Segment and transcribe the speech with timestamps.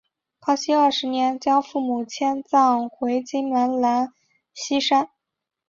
[0.39, 4.11] 康熙二十七年将父母迁葬回金门兰
[4.51, 5.11] 厝山。